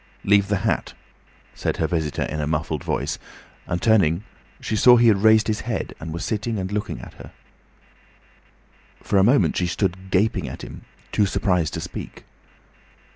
"Leave 0.23 0.47
the 0.47 0.57
hat," 0.65 0.95
said 1.53 1.77
her 1.77 1.85
visitor, 1.85 2.23
in 2.23 2.41
a 2.41 2.47
muffled 2.47 2.83
voice, 2.83 3.19
and 3.67 3.83
turning 3.83 4.23
she 4.59 4.75
saw 4.75 4.97
he 4.97 5.09
had 5.09 5.17
raised 5.21 5.45
his 5.47 5.61
head 5.61 5.93
and 5.99 6.11
was 6.11 6.25
sitting 6.25 6.57
and 6.57 6.71
looking 6.71 6.99
at 7.01 7.13
her. 7.13 7.31
For 9.03 9.19
a 9.19 9.23
moment 9.23 9.55
she 9.57 9.67
stood 9.67 10.09
gaping 10.09 10.47
at 10.49 10.63
him, 10.63 10.85
too 11.11 11.27
surprised 11.27 11.75
to 11.75 11.81
speak. 11.81 12.23